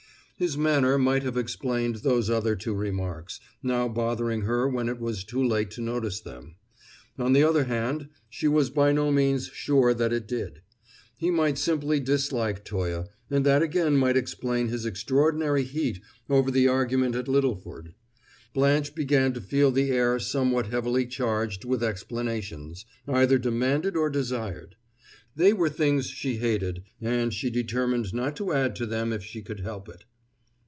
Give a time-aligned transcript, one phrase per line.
[0.37, 5.23] His manner might have explained those other two remarks, now bothering her when it was
[5.23, 6.55] too late to notice them;
[7.19, 10.63] on the other hand, she was by no means sure that it did.
[11.15, 16.67] He might simply dislike Toye, and that again might explain his extraordinary heat over the
[16.67, 17.93] argument at Littleford.
[18.55, 24.75] Blanche began to feel the air somewhat heavily charged with explanations, either demanded or desired;
[25.35, 29.43] they were things she hated, and she determined not to add to them if she
[29.43, 30.05] could help it.